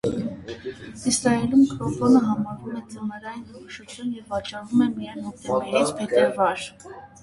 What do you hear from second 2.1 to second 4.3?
համարվում ձմեռային քնքշություն